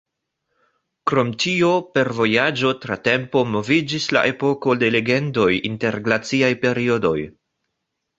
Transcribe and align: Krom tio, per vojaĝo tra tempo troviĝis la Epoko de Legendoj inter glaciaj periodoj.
Krom 1.09 1.27
tio, 1.41 1.67
per 1.97 2.07
vojaĝo 2.19 2.71
tra 2.85 2.97
tempo 3.07 3.43
troviĝis 3.49 4.07
la 4.17 4.23
Epoko 4.31 4.75
de 4.85 4.89
Legendoj 4.95 5.51
inter 5.71 5.99
glaciaj 6.09 6.51
periodoj. 6.65 7.17